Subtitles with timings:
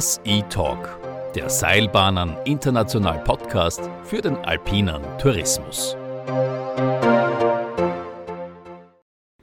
[0.00, 1.00] SE Talk,
[1.34, 5.96] der Seilbahnern International Podcast für den alpinen Tourismus.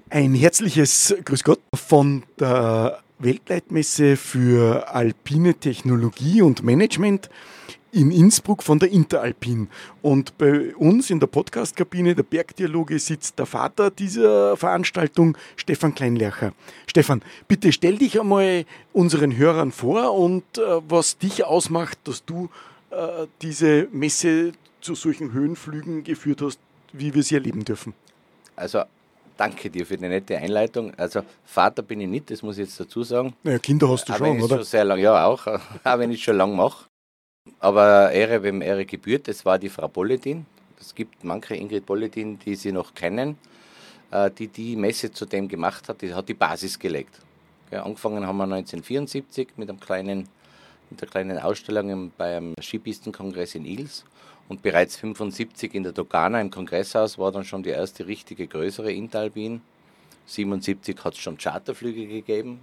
[0.09, 7.29] Ein herzliches Grüß Gott von der Weltleitmesse für alpine Technologie und Management
[7.95, 9.69] in Innsbruck von der Interalpin.
[10.01, 16.53] Und bei uns in der Podcastkabine der Bergdialoge sitzt der Vater dieser Veranstaltung, Stefan Kleinlercher.
[16.87, 22.49] Stefan, bitte stell dich einmal unseren Hörern vor und äh, was dich ausmacht, dass du
[22.91, 26.59] äh, diese Messe zu solchen Höhenflügen geführt hast,
[26.91, 27.93] wie wir sie erleben dürfen.
[28.57, 28.83] Also
[29.37, 30.93] danke dir für die nette Einleitung.
[30.95, 33.33] Also Vater bin ich nicht, das muss ich jetzt dazu sagen.
[33.43, 34.57] Naja, Kinder hast du schon, oder?
[34.57, 36.85] Schon sehr lang, ja, auch, auch wenn ich es schon lange mache.
[37.59, 40.45] Aber Ehre, wem Ehre gebührt, das war die Frau Bolledin.
[40.79, 43.37] Es gibt manche Ingrid Bolledin, die Sie noch kennen,
[44.11, 47.19] äh, die die Messe zu dem gemacht hat, die hat die Basis gelegt.
[47.71, 50.29] angefangen haben wir 1974 mit, einem kleinen,
[50.89, 54.05] mit einer kleinen Ausstellung beim Skipistenkongress in Ils.
[54.47, 58.91] Und bereits 1975 in der Dogana im Kongresshaus war dann schon die erste richtige größere
[58.93, 59.61] Interalpin.
[60.27, 62.59] 1977 hat es schon Charterflüge gegeben.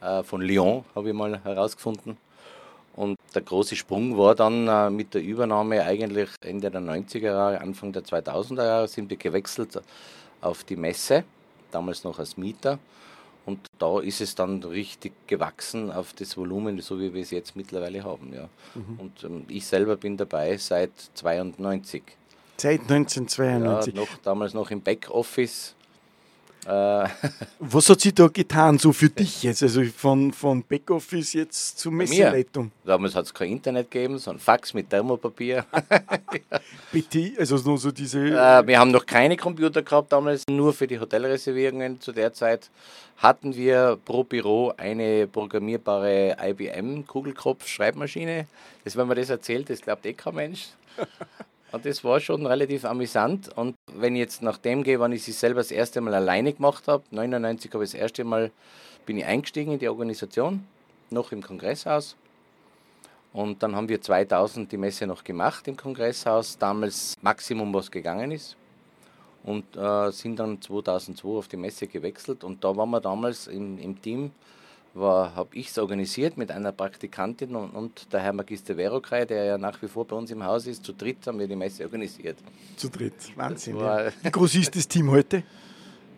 [0.00, 2.16] Äh, von Lyon habe ich mal herausgefunden.
[3.32, 7.92] Der große Sprung war dann äh, mit der Übernahme eigentlich Ende der 90er Jahre, Anfang
[7.92, 9.80] der 2000er Jahre sind wir gewechselt
[10.40, 11.24] auf die Messe,
[11.70, 12.78] damals noch als Mieter.
[13.44, 17.56] Und da ist es dann richtig gewachsen auf das Volumen, so wie wir es jetzt
[17.56, 18.32] mittlerweile haben.
[18.32, 18.48] Ja.
[18.74, 19.00] Mhm.
[19.00, 22.02] Und ähm, ich selber bin dabei seit 92.
[22.56, 23.94] Seit 1992.
[23.94, 25.74] Ja, noch, damals noch im Backoffice
[26.64, 29.62] Was hat sich da getan, so für dich jetzt?
[29.62, 32.70] Also von, von Backoffice jetzt zur Messeleitung?
[32.84, 35.64] Damals hat es kein Internet gegeben, sondern Fax mit Thermopapier.
[36.92, 38.20] Bitte, also nur so diese.
[38.20, 42.00] Äh, wir haben noch keine Computer gehabt damals, nur für die Hotelreservierungen.
[42.00, 42.70] Zu der Zeit
[43.16, 48.46] hatten wir pro Büro eine programmierbare IBM Kugelkopf-Schreibmaschine.
[48.84, 50.68] Das, wenn man das erzählt, das glaubt eh kein Mensch.
[51.72, 53.48] Und das war schon relativ amüsant.
[53.56, 56.52] Und wenn ich jetzt nach dem gehe, wann ich sie selber das erste Mal alleine
[56.52, 58.50] gemacht habe, 99 habe ich das erste Mal,
[59.06, 60.66] bin ich eingestiegen in die Organisation,
[61.10, 62.14] noch im Kongresshaus.
[63.32, 68.30] Und dann haben wir 2000 die Messe noch gemacht im Kongresshaus, damals Maximum, was gegangen
[68.30, 68.56] ist.
[69.44, 72.44] Und äh, sind dann 2002 auf die Messe gewechselt.
[72.44, 74.30] Und da waren wir damals im, im Team
[74.94, 79.58] habe ich es organisiert mit einer Praktikantin und, und der Herr Magister Verokraй, der ja
[79.58, 80.84] nach wie vor bei uns im Haus ist.
[80.84, 82.36] Zu dritt haben wir die Messe organisiert.
[82.76, 83.78] Zu dritt, Wahnsinn.
[83.78, 84.10] Ja.
[84.22, 85.42] Wie groß ist das Team heute?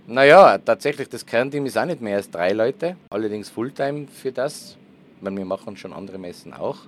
[0.06, 4.76] Naja, tatsächlich, das Kernteam ist auch nicht mehr als drei Leute, allerdings Fulltime für das,
[5.20, 6.78] weil wir machen schon andere Messen auch.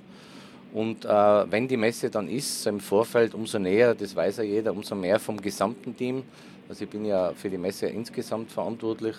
[0.74, 4.42] Und äh, wenn die Messe dann ist, so im Vorfeld, umso näher, das weiß ja
[4.42, 6.24] jeder, umso mehr vom gesamten Team.
[6.68, 9.16] Also ich bin ja für die Messe insgesamt verantwortlich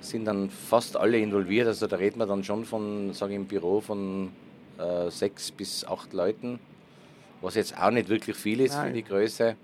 [0.00, 1.66] sind dann fast alle involviert.
[1.66, 4.30] Also da reden wir dann schon von, sage ich im Büro, von
[4.78, 6.58] äh, sechs bis acht Leuten,
[7.40, 8.88] was jetzt auch nicht wirklich viel ist Nein.
[8.88, 9.56] für die Größe.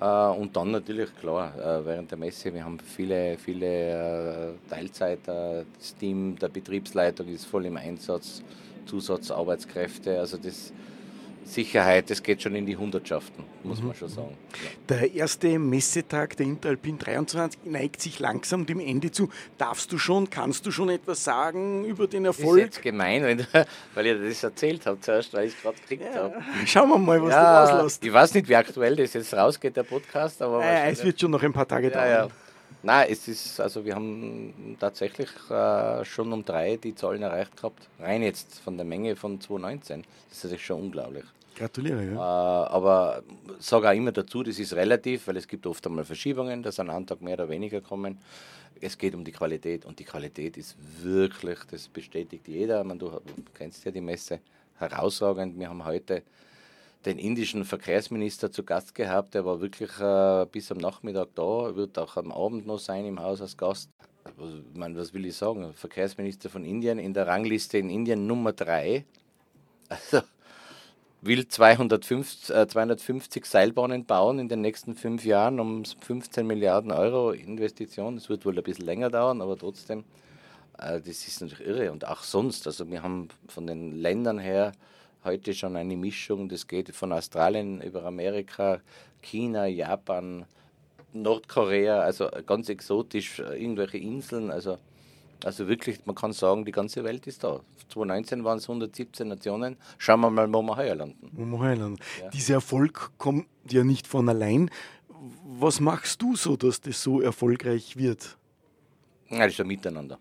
[0.00, 5.26] Äh, und dann natürlich, klar, äh, während der Messe, wir haben viele, viele äh, Teilzeit,
[5.26, 8.42] äh, das Team der Betriebsleitung ist voll im Einsatz,
[8.86, 10.72] Zusatzarbeitskräfte, also das
[11.48, 14.36] Sicherheit, das geht schon in die Hundertschaften, muss man schon sagen.
[14.52, 14.96] Ja.
[14.96, 19.30] Der erste Messetag der Interalpin 23 neigt sich langsam dem Ende zu.
[19.56, 22.58] Darfst du schon, kannst du schon etwas sagen über den Erfolg?
[22.58, 23.46] Das ist jetzt gemein,
[23.94, 26.22] weil ihr das erzählt habt zuerst, weil ich es gerade gekriegt ja.
[26.24, 26.42] habe.
[26.66, 28.04] Schauen wir mal, was ja, du rauslässt.
[28.04, 30.42] Ich weiß nicht, wie aktuell das jetzt rausgeht, der Podcast.
[30.42, 32.30] aber äh, Es wird schon noch ein paar Tage dauern.
[32.82, 37.88] Nein, es ist, also wir haben tatsächlich äh, schon um drei die Zahlen erreicht gehabt.
[37.98, 40.04] Rein jetzt von der Menge von 2019.
[40.28, 41.24] Das ist natürlich schon unglaublich.
[41.58, 42.12] Gratuliere, ja.
[42.12, 43.22] Äh, aber
[43.58, 46.88] sage auch immer dazu, das ist relativ, weil es gibt oft einmal Verschiebungen, dass an
[46.88, 48.18] einem Tag mehr oder weniger kommen.
[48.80, 52.84] Es geht um die Qualität und die Qualität ist wirklich, das bestätigt jeder.
[52.84, 53.20] meine, du
[53.54, 54.40] kennst ja die Messe
[54.78, 55.58] herausragend.
[55.58, 56.22] Wir haben heute
[57.04, 59.34] den indischen Verkehrsminister zu Gast gehabt.
[59.34, 63.18] Der war wirklich äh, bis am Nachmittag da, wird auch am Abend noch sein im
[63.18, 63.90] Haus als Gast.
[64.22, 65.72] Also, ich was will ich sagen?
[65.72, 69.04] Verkehrsminister von Indien in der Rangliste in Indien Nummer drei.
[69.88, 70.20] Also
[71.20, 77.32] will 250, äh, 250 Seilbahnen bauen in den nächsten fünf Jahren um 15 Milliarden Euro
[77.32, 78.16] Investition.
[78.16, 80.04] Das wird wohl ein bisschen länger dauern, aber trotzdem,
[80.78, 81.92] äh, das ist natürlich irre.
[81.92, 84.72] Und auch sonst, also wir haben von den Ländern her
[85.24, 88.80] heute schon eine Mischung, das geht von Australien über Amerika,
[89.20, 90.46] China, Japan,
[91.12, 94.78] Nordkorea, also ganz exotisch, äh, irgendwelche Inseln, also
[95.44, 97.60] also wirklich, man kann sagen, die ganze Welt ist da.
[97.88, 99.76] 2019 waren es 117 Nationen.
[99.96, 101.30] Schauen wir mal, wo wir heuer landen.
[101.32, 101.98] Wo wir heuer landen.
[102.20, 102.30] Ja.
[102.30, 104.70] Dieser Erfolg kommt ja nicht von allein.
[105.44, 108.36] Was machst du so, dass das so erfolgreich wird?
[109.28, 110.18] Ja, das ist ein Miteinander.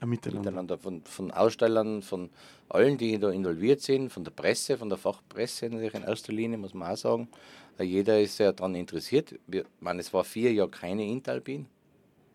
[0.00, 0.50] Ja, miteinander.
[0.50, 2.30] miteinander von, von Ausstellern, von
[2.70, 6.56] allen, die da involviert sind, von der Presse, von der Fachpresse natürlich in erster Linie,
[6.56, 7.28] muss man auch sagen.
[7.78, 9.34] Äh, Jeder ist ja daran interessiert.
[9.46, 11.66] Wir, ich meine, es war vier Jahre keine Interalpin.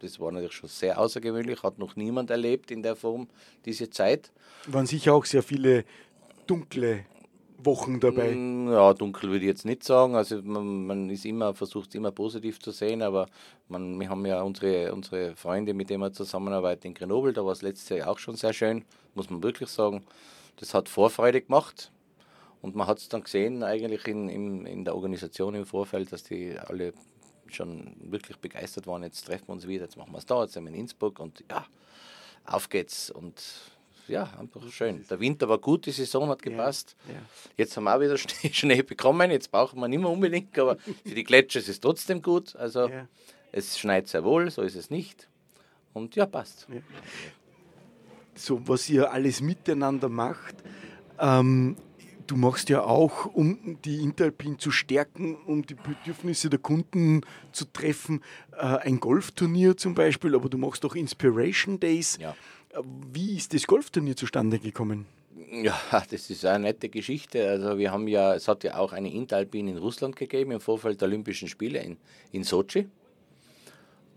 [0.06, 3.28] Das war natürlich schon sehr außergewöhnlich, hat noch niemand erlebt in der Form
[3.66, 4.32] diese Zeit.
[4.68, 5.84] Waren sicher auch sehr viele
[6.48, 7.06] dunkle
[7.58, 8.34] Wochen dabei.
[8.34, 10.16] Mm, Ja, dunkel würde ich jetzt nicht sagen.
[10.16, 13.28] Also man, man ist immer, versucht es immer positiv zu sehen, aber
[13.68, 17.52] man, wir haben ja unsere, unsere Freunde, mit denen wir zusammenarbeiten in Grenoble, da war
[17.52, 18.86] es letztes Jahr auch schon sehr schön,
[19.16, 20.04] muss man wirklich sagen.
[20.58, 21.92] Das hat Vorfreude gemacht.
[22.62, 26.24] Und man hat es dann gesehen, eigentlich in, in, in der Organisation im Vorfeld, dass
[26.24, 26.94] die alle
[27.50, 29.04] schon wirklich begeistert waren.
[29.04, 31.20] Jetzt treffen wir uns wieder, jetzt machen wir es da, jetzt sind wir in Innsbruck
[31.20, 31.66] und ja,
[32.46, 33.10] auf geht's.
[33.10, 33.42] Und
[34.08, 35.04] ja, einfach schön.
[35.10, 36.96] Der Winter war gut, die Saison hat gepasst.
[37.08, 37.16] ja.
[37.58, 39.32] Jetzt haben wir auch wieder Schnee, Schnee bekommen.
[39.32, 42.56] Jetzt brauchen wir nicht mehr unbedingt, aber für die Gletscher ist es trotzdem gut.
[42.56, 43.08] Also Ja.
[43.52, 45.28] es schneit sehr wohl, so ist es nicht.
[45.94, 46.68] Und ja, passt.
[48.36, 50.56] so was ihr alles miteinander macht.
[51.20, 51.78] Ähm,
[52.28, 57.66] du machst ja auch, um die Interalpin zu stärken, um die Bedürfnisse der Kunden zu
[57.66, 58.22] treffen,
[58.54, 62.18] äh, ein Golfturnier zum Beispiel, aber du machst auch Inspiration Days.
[62.20, 62.36] Ja.
[63.12, 65.06] Wie ist das Golfturnier zustande gekommen?
[65.52, 65.80] Ja,
[66.10, 67.48] das ist eine nette Geschichte.
[67.48, 71.02] Also wir haben ja, es hat ja auch eine Interalpin in Russland gegeben im Vorfeld
[71.02, 71.98] der Olympischen Spiele in,
[72.32, 72.88] in Sochi.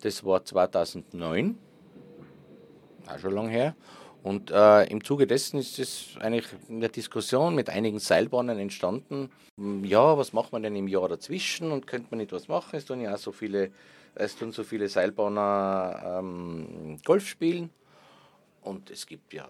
[0.00, 1.58] Das war 2009,
[3.06, 3.75] auch schon lange her.
[4.28, 9.30] Und äh, im Zuge dessen ist es eigentlich in der Diskussion mit einigen Seilbahnen entstanden.
[9.56, 12.76] hm, Ja, was macht man denn im Jahr dazwischen und könnte man nicht was machen?
[12.76, 13.70] Es tun ja auch so viele,
[14.14, 17.70] es tun so viele Seilbahner ähm, Golf spielen.
[18.60, 19.48] Und es gibt ja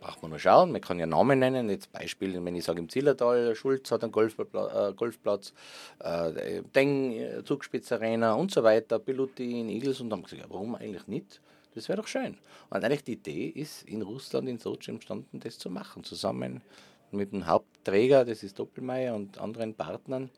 [0.00, 0.70] braucht man nur schauen.
[0.70, 1.70] Man kann ja Namen nennen.
[1.70, 5.54] Jetzt Beispiel, wenn ich sage im Zillertal, Schulz hat einen Golfpla äh, Golfplatz,
[6.00, 10.50] äh, Deng, äh, Zugspitz Arena und so weiter, Piluti in Igels und haben gesagt, ja,
[10.50, 11.40] warum eigentlich nicht?
[11.74, 12.36] Das wäre doch schön.
[12.70, 16.62] Und eigentlich die Idee ist in Russland, in Sochi entstanden, das zu machen, zusammen
[17.10, 20.30] mit dem Hauptträger, das ist Doppelmeier und anderen Partnern,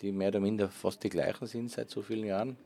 [0.00, 2.56] die mehr oder minder fast die gleichen sind seit so vielen Jahren.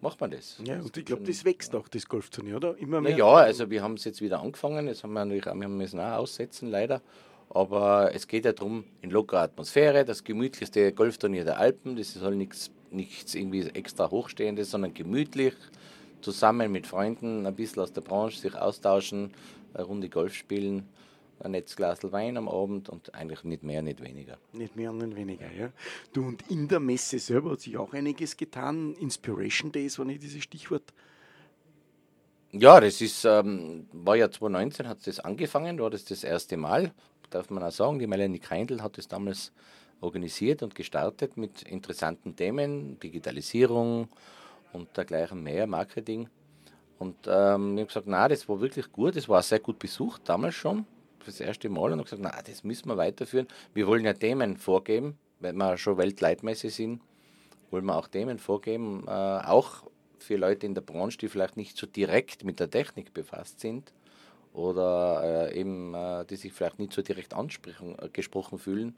[0.00, 0.58] Macht man das.
[0.64, 2.76] Ja, Das und ich glaube, das wächst auch, das Golfturnier, oder?
[2.76, 3.16] Immer mehr.
[3.16, 5.98] ja, also wir haben es jetzt wieder angefangen, jetzt haben wir natürlich auch, wir müssen
[6.00, 7.00] auch aussetzen, leider.
[7.48, 12.36] Aber es geht ja darum, in lockerer Atmosphäre, das gemütlichste Golfturnier der Alpen, das soll
[12.36, 15.54] nichts, nichts irgendwie extra hochstehendes, sondern gemütlich,
[16.26, 19.30] zusammen mit Freunden, ein bisschen aus der Branche, sich austauschen,
[19.74, 20.88] eine Runde Golf spielen,
[21.38, 24.36] ein nettes Glas Wein am Abend und eigentlich nicht mehr, nicht weniger.
[24.52, 25.70] Nicht mehr und nicht weniger, ja.
[26.12, 28.94] Du, und in der Messe selber hat sich auch einiges getan.
[28.94, 30.82] Inspiration Days war nicht dieses Stichwort.
[32.50, 36.92] Ja, das ist, ähm, war ja 2019 hat das angefangen, war das das erste Mal,
[37.30, 38.00] darf man auch sagen.
[38.00, 39.52] Die Melanie Keindl hat das damals
[40.00, 44.08] organisiert und gestartet mit interessanten Themen, Digitalisierung
[44.72, 46.28] und dergleichen mehr, Marketing.
[46.98, 50.22] Und ähm, ich habe gesagt, na, das war wirklich gut, das war sehr gut besucht,
[50.24, 50.86] damals schon,
[51.24, 51.92] das erste Mal.
[51.92, 53.46] Und habe gesagt, na, das müssen wir weiterführen.
[53.74, 57.02] Wir wollen ja Themen vorgeben, wenn wir schon Weltleitmesse sind,
[57.70, 59.84] wollen wir auch Themen vorgeben, äh, auch
[60.18, 63.92] für Leute in der Branche, die vielleicht nicht so direkt mit der Technik befasst sind
[64.52, 68.94] oder äh, eben, äh, die sich vielleicht nicht so direkt angesprochen fühlen.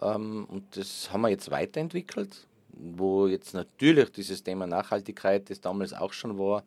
[0.00, 5.92] Ähm, und das haben wir jetzt weiterentwickelt, wo jetzt natürlich dieses Thema Nachhaltigkeit, das damals
[5.92, 6.64] auch schon war,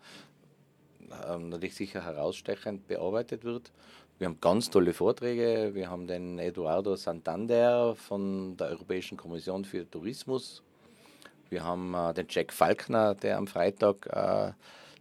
[1.28, 3.72] ähm, natürlich sicher herausstechend bearbeitet wird.
[4.20, 5.72] Wir haben ganz tolle Vorträge.
[5.74, 10.64] Wir haben den Eduardo Santander von der Europäischen Kommission für Tourismus.
[11.50, 14.52] Wir haben äh, den Jack Falkner, der am Freitag äh,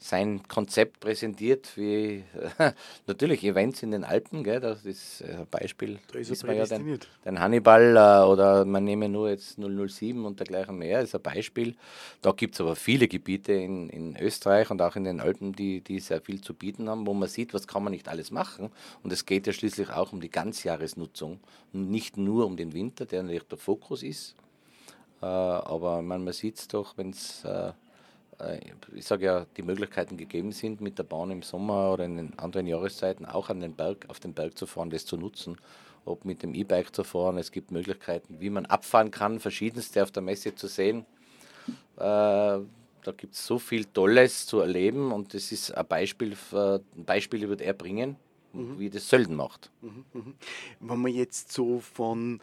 [0.02, 2.24] sein Konzept präsentiert, wie
[3.06, 6.00] natürlich Events in den Alpen, gell, das ist äh, ein Beispiel.
[6.12, 7.08] Da ist wissen wir ja, prädestiniert.
[7.24, 11.76] den Hannibal äh, oder man nehme nur jetzt 007 und dergleichen mehr, ist ein Beispiel.
[12.20, 15.80] Da gibt es aber viele Gebiete in, in Österreich und auch in den Alpen, die,
[15.80, 18.70] die sehr viel zu bieten haben, wo man sieht, was kann man nicht alles machen.
[19.04, 21.38] Und es geht ja schließlich auch um die Ganzjahresnutzung,
[21.72, 24.34] nicht nur um den Winter, der natürlich der Fokus ist.
[25.22, 27.44] Äh, aber man, man sieht es doch, wenn es,
[28.94, 32.38] ich sage ja, die Möglichkeiten gegeben sind, mit der Bahn im Sommer oder in den
[32.38, 35.56] anderen Jahreszeiten auch an den Berg, auf den Berg zu fahren, das zu nutzen.
[36.04, 40.10] Ob mit dem E-Bike zu fahren, es gibt Möglichkeiten, wie man abfahren kann, verschiedenste auf
[40.10, 41.06] der Messe zu sehen.
[41.96, 46.82] Äh, da gibt es so viel Tolles zu erleben und das ist ein Beispiel, für,
[46.96, 48.16] ein Beispiel wird er bringen,
[48.52, 49.70] wie das Sölden macht.
[50.80, 52.40] Wenn man jetzt so von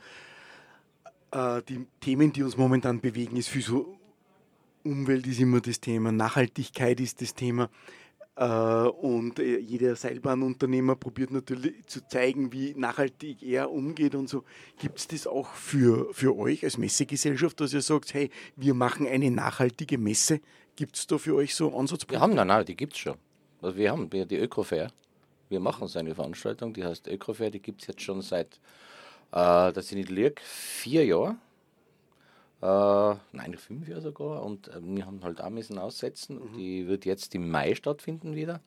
[1.32, 3.99] äh, die Themen, die uns momentan bewegen, ist für so
[4.84, 7.70] Umwelt ist immer das Thema, Nachhaltigkeit ist das Thema.
[8.40, 14.46] Äh, und äh, jeder Seilbahnunternehmer probiert natürlich zu zeigen, wie nachhaltig er umgeht und so.
[14.80, 19.06] Gibt es das auch für, für euch als Messegesellschaft, dass ihr sagt, hey, wir machen
[19.06, 20.40] eine nachhaltige Messe?
[20.78, 22.14] Gibt es da für euch so Ansatzpunkte?
[22.14, 23.16] Wir haben, nein, nein, die gibt es schon.
[23.62, 24.90] Also wir haben die Ökofair.
[25.50, 28.60] Wir machen so eine Veranstaltung, die heißt Ökofair, die gibt es jetzt schon seit,
[29.34, 31.36] äh, dass ich nicht lüge, vier Jahre.
[32.62, 34.44] Äh, nein, fünf Jahre sogar.
[34.44, 36.40] Und äh, wir haben halt auch müssen aussetzen.
[36.40, 36.58] Mhm.
[36.58, 38.62] Die wird jetzt im Mai stattfinden wieder.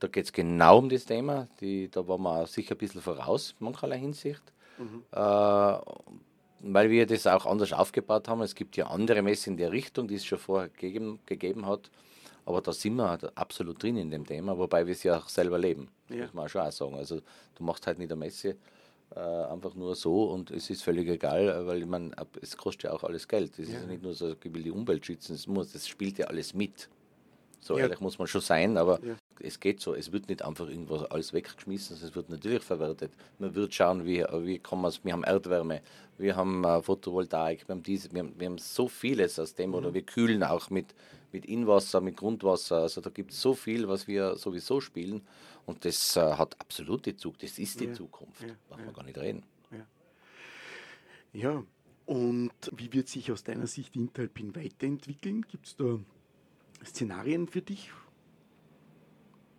[0.00, 1.48] Da geht es genau um das Thema.
[1.60, 4.42] Die, da waren wir sicher ein bisschen voraus, mancherlei Hinsicht.
[4.78, 5.02] Mhm.
[5.12, 5.78] Äh,
[6.60, 8.42] weil wir das auch anders aufgebaut haben.
[8.42, 11.90] Es gibt ja andere Messen in der Richtung, die es schon vorher gegeben, gegeben hat.
[12.46, 15.28] Aber da sind wir halt absolut drin in dem Thema, wobei wir es ja auch
[15.28, 15.88] selber leben.
[16.08, 16.22] Ja.
[16.22, 16.94] Muss man auch schon auch sagen.
[16.94, 17.20] Also
[17.56, 18.56] du machst halt nicht eine Messe
[19.14, 22.10] äh, einfach nur so und es ist völlig egal, weil ich meine,
[22.40, 23.58] es kostet ja auch alles Geld.
[23.58, 23.74] Es ja.
[23.74, 26.26] ist ja nicht nur so, ich will die Umwelt schützen, es muss, das spielt ja
[26.26, 26.88] alles mit.
[27.60, 27.84] So ja.
[27.84, 29.16] ehrlich muss man schon sein, aber ja.
[29.40, 29.94] Es geht so.
[29.94, 33.12] Es wird nicht einfach irgendwas alles weggeschmissen, es wird natürlich verwertet.
[33.38, 35.82] Man wird schauen, wie, wie kann man es, wir haben Erdwärme,
[36.18, 39.70] wir haben äh, Photovoltaik, wir haben, diese, wir, haben, wir haben so vieles aus dem,
[39.70, 39.76] mhm.
[39.76, 40.94] oder wir kühlen auch mit,
[41.32, 42.78] mit Inwasser, mit Grundwasser.
[42.78, 45.22] Also da gibt es so viel, was wir sowieso spielen.
[45.66, 47.42] Und das äh, hat absolut die Zukunft.
[47.42, 47.92] Das ist die ja.
[47.92, 48.42] Zukunft.
[48.42, 48.48] Ja.
[48.70, 49.44] Darf man gar nicht reden.
[49.70, 49.86] Ja.
[51.32, 51.64] ja.
[52.06, 55.42] Und wie wird sich aus deiner Sicht Interalpin weiterentwickeln?
[55.42, 55.98] Gibt es da
[56.82, 57.90] Szenarien für dich?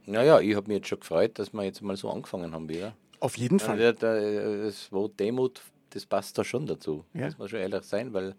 [0.09, 2.93] Naja, ich habe mich jetzt schon gefreut, dass wir jetzt mal so angefangen haben wieder.
[3.19, 3.79] Auf jeden Fall.
[3.79, 5.61] Ja, das Wort Demut,
[5.91, 7.05] das passt da schon dazu.
[7.13, 7.25] Ja.
[7.25, 8.35] Muss man schon ehrlich sein, weil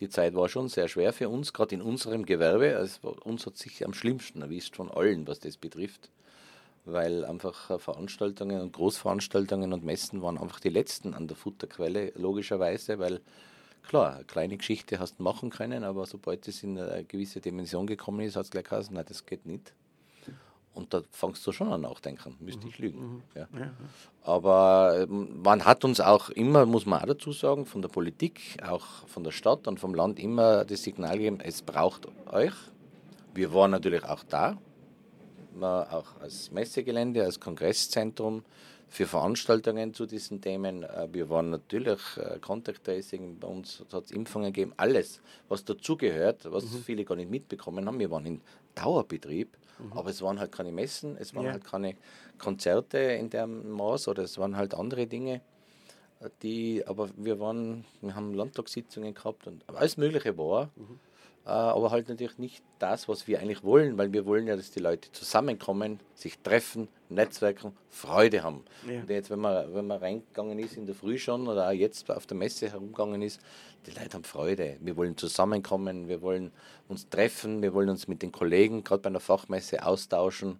[0.00, 2.76] die Zeit war schon sehr schwer für uns, gerade in unserem Gewerbe.
[2.76, 6.10] Also uns hat sich am schlimmsten erwischt von allen, was das betrifft.
[6.84, 12.98] Weil einfach Veranstaltungen und Großveranstaltungen und Messen waren einfach die letzten an der Futterquelle, logischerweise,
[12.98, 13.22] weil
[13.82, 17.86] klar, eine kleine Geschichte hast du machen können, aber sobald es in eine gewisse Dimension
[17.86, 19.72] gekommen ist, hat es gleich gesagt, nein, das geht nicht.
[20.74, 22.98] Und da fangst du schon an nachdenken, müsste ich lügen.
[22.98, 23.22] Mhm.
[23.34, 23.48] Ja.
[23.58, 23.70] Ja.
[24.22, 28.56] Aber ähm, man hat uns auch immer, muss man auch dazu sagen, von der Politik,
[28.66, 32.52] auch von der Stadt und vom Land immer das Signal gegeben, es braucht euch.
[33.34, 34.58] Wir waren natürlich auch da,
[35.60, 38.42] auch als Messegelände, als Kongresszentrum
[38.94, 40.82] für Veranstaltungen zu diesen Themen.
[40.82, 45.64] Äh, wir waren natürlich äh, Contact Tracing, bei uns hat es Impfungen gegeben, alles, was
[45.64, 46.78] dazugehört, was mhm.
[46.78, 47.98] viele gar nicht mitbekommen haben.
[47.98, 48.40] Wir waren in
[48.74, 49.92] Dauerbetrieb Mhm.
[49.92, 51.52] Aber es waren halt keine Messen, es waren ja.
[51.52, 51.96] halt keine
[52.38, 55.40] Konzerte in dem Maß oder es waren halt andere Dinge.
[56.42, 60.70] Die, aber wir waren, wir haben Landtagssitzungen gehabt und alles Mögliche war.
[60.76, 60.98] Mhm.
[61.46, 64.70] Äh, aber halt natürlich nicht das, was wir eigentlich wollen, weil wir wollen ja, dass
[64.70, 68.64] die Leute zusammenkommen, sich treffen, netzwerken, Freude haben.
[68.88, 69.00] Ja.
[69.00, 72.10] Und jetzt, wenn man, wenn man reingegangen ist in der Früh schon oder auch jetzt
[72.10, 73.40] auf der Messe herumgegangen ist,
[73.86, 74.78] die Leute haben Freude.
[74.80, 76.50] Wir wollen zusammenkommen, wir wollen
[76.88, 80.58] uns treffen, wir wollen uns mit den Kollegen, gerade bei einer Fachmesse, austauschen.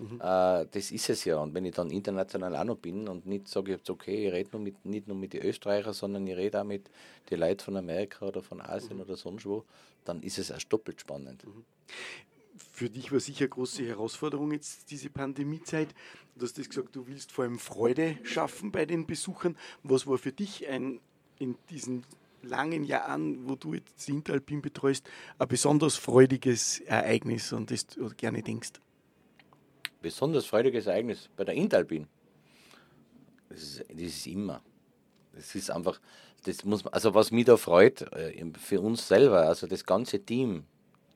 [0.00, 0.16] Mhm.
[0.20, 1.36] Äh, das ist es ja.
[1.38, 4.50] Und wenn ich dann international auch noch bin und nicht sage, jetzt okay, ich rede
[4.52, 6.90] nur mit, nicht nur mit den Österreichern, sondern ich rede auch mit
[7.30, 9.02] den Leuten von Amerika oder von Asien mhm.
[9.02, 9.64] oder sonst wo,
[10.04, 11.44] dann ist es erst doppelt spannend.
[11.46, 11.64] Mhm.
[12.72, 15.88] Für dich war sicher eine große Herausforderung jetzt diese Pandemiezeit.
[16.34, 19.56] Du hast das gesagt, du willst vor allem Freude schaffen bei den Besuchern.
[19.82, 21.00] Was war für dich ein
[21.38, 22.04] in diesen
[22.42, 28.42] langen Jahren, wo du jetzt Sintalpin betreust, ein besonders freudiges Ereignis, an das du gerne
[28.42, 28.72] denkst?
[30.00, 32.06] Besonders freudiges Ereignis bei der Intalpin.
[33.48, 34.62] Das ist, das ist immer.
[35.32, 36.00] Das ist einfach,
[36.44, 40.64] das muss also was mich da freut, äh, für uns selber, also das ganze Team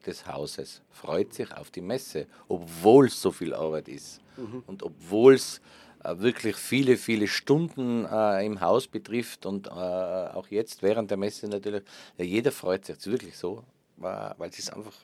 [0.07, 4.63] des Hauses freut sich auf die Messe, obwohl es so viel Arbeit ist mhm.
[4.67, 5.61] und obwohl es
[6.03, 11.17] äh, wirklich viele, viele Stunden äh, im Haus betrifft und äh, auch jetzt während der
[11.17, 11.83] Messe natürlich,
[12.19, 13.65] ja, jeder freut sich, ist wirklich so,
[13.97, 14.95] weil es einfach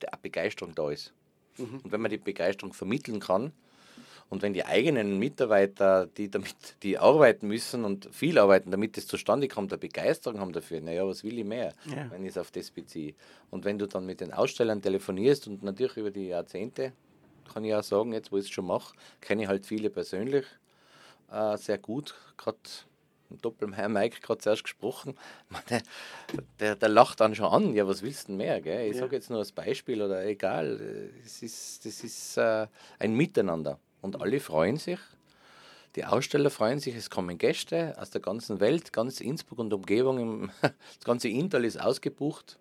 [0.00, 1.12] eine Begeisterung da ist.
[1.58, 1.80] Mhm.
[1.82, 3.52] Und wenn man die Begeisterung vermitteln kann,
[4.28, 9.06] und wenn die eigenen Mitarbeiter, die damit, die arbeiten müssen und viel arbeiten, damit es
[9.06, 12.10] zustande kommt, eine Begeisterung haben dafür, naja, was will ich mehr, ja.
[12.10, 13.14] wenn ich es auf das beziehe.
[13.50, 16.92] Und wenn du dann mit den Ausstellern telefonierst und natürlich über die Jahrzehnte,
[17.52, 20.44] kann ich auch sagen, jetzt wo ich es schon mache, kenne ich halt viele persönlich
[21.30, 22.58] äh, sehr gut, gerade
[23.30, 25.14] Doppelmeier Mike gerade zuerst gesprochen,
[25.70, 25.82] der,
[26.60, 28.60] der, der, lacht dann schon an, ja, was willst du denn mehr?
[28.60, 28.88] Gell?
[28.88, 29.02] Ich ja.
[29.02, 30.80] sage jetzt nur als Beispiel oder egal,
[31.24, 32.66] es ist, das ist äh,
[32.98, 34.98] ein Miteinander und alle freuen sich.
[35.96, 40.50] Die Aussteller freuen sich, es kommen Gäste aus der ganzen Welt, ganz Innsbruck und Umgebung,
[40.60, 42.58] das ganze Intal ist ausgebucht,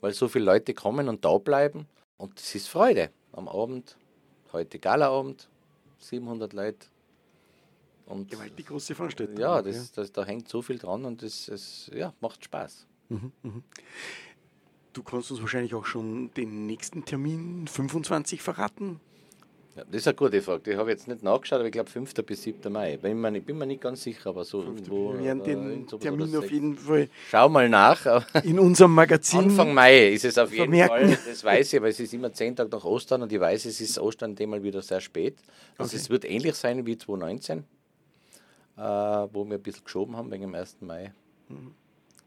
[0.00, 3.96] weil so viele Leute kommen und da bleiben und es ist Freude am Abend,
[4.52, 5.48] heute Galaabend,
[5.98, 6.86] 700 Leute
[8.06, 9.36] und Gewaltig große Veranstaltung.
[9.38, 12.86] Ja, das, das, da hängt so viel dran und es das, ja, macht Spaß.
[13.08, 13.62] Mhm, mhm.
[14.92, 19.00] Du kannst uns wahrscheinlich auch schon den nächsten Termin 25 verraten.
[19.74, 20.70] Ja, das ist eine gute Frage.
[20.72, 22.12] Ich habe jetzt nicht nachgeschaut, aber ich glaube 5.
[22.26, 22.70] bis 7.
[22.70, 22.98] Mai.
[22.98, 25.14] Bin mir nicht, bin mir nicht ganz sicher, aber so irgendwo.
[25.14, 28.26] Wir werden äh, den Termin auf jeden Fall Schau mal nach.
[28.44, 29.38] in unserem Magazin.
[29.44, 31.08] Anfang Mai ist es auf jeden vermerken.
[31.14, 31.18] Fall.
[31.26, 33.80] Das weiß ich, aber es ist immer zehn Tage nach Ostern und ich weiß, es
[33.80, 35.38] ist Ostern diesmal wieder sehr spät.
[35.78, 35.96] Also Okay.
[36.02, 37.64] es wird ähnlich sein wie 2019,
[38.76, 40.78] äh, wo wir ein bisschen geschoben haben wegen dem 1.
[40.80, 41.12] Mai.
[41.48, 41.74] Mhm.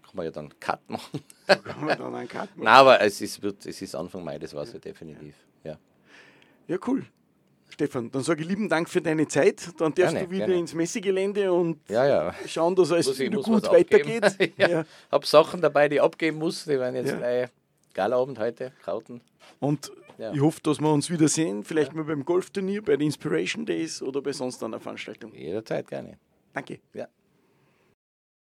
[0.04, 1.20] Kann man ja dann Cut machen.
[1.48, 2.64] Kann man dann einen Cut machen.
[2.64, 5.36] Nein, aber es ist, wird, es ist Anfang Mai, das weiß ich definitiv.
[5.64, 5.78] Ja.
[6.68, 7.06] Ja, cool.
[7.70, 9.68] Stefan, dann sage ich lieben Dank für deine Zeit.
[9.80, 10.60] Dann darfst Gerne, du wieder gerne.
[10.62, 12.36] ins Messegelände und Ja, ja.
[12.48, 14.24] schauen, dass alles Muss ich- muss gut weitergeht.
[14.58, 14.68] ja.
[14.70, 14.86] Ja.
[15.12, 16.64] Hab Sachen dabei, die ich abgeben muss.
[16.64, 17.18] Die werden jetzt Ja.
[17.18, 17.50] gleich
[17.94, 19.20] Galabend heute, Krauten.
[19.60, 20.32] Und Ja.
[20.32, 21.64] ich hoffe, dass wir uns wiedersehen.
[21.66, 25.34] Vielleicht mal beim Golfturnier, bei den Inspiration Days oder bei sonst einer Veranstaltung.
[25.34, 26.18] Jederzeit gerne.
[26.55, 26.79] Danke.
[26.93, 27.07] Ja.